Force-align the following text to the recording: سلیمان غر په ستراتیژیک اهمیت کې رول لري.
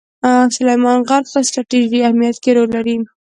سلیمان 0.55 0.99
غر 1.07 1.23
په 1.33 1.39
ستراتیژیک 1.47 2.01
اهمیت 2.05 2.37
کې 2.43 2.51
رول 2.57 2.69
لري. 2.77 2.95